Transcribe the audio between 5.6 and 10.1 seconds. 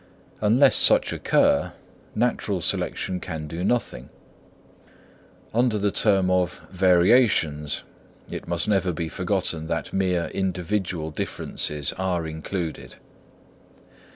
the term of "variations," it must never be forgotten that